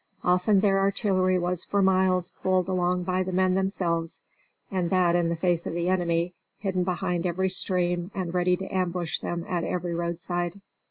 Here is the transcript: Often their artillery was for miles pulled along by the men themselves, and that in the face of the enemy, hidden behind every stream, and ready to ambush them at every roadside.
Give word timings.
Often 0.23 0.61
their 0.61 0.79
artillery 0.79 1.37
was 1.37 1.63
for 1.63 1.83
miles 1.83 2.31
pulled 2.41 2.67
along 2.67 3.03
by 3.03 3.21
the 3.21 3.31
men 3.31 3.53
themselves, 3.53 4.19
and 4.71 4.89
that 4.89 5.15
in 5.15 5.29
the 5.29 5.35
face 5.35 5.67
of 5.67 5.75
the 5.75 5.89
enemy, 5.89 6.33
hidden 6.57 6.83
behind 6.83 7.27
every 7.27 7.49
stream, 7.49 8.09
and 8.15 8.33
ready 8.33 8.57
to 8.57 8.67
ambush 8.75 9.19
them 9.19 9.45
at 9.47 9.63
every 9.63 9.93
roadside. 9.93 10.59